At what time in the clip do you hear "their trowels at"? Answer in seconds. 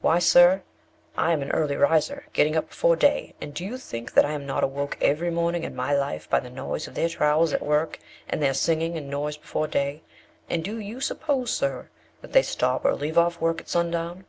6.94-7.60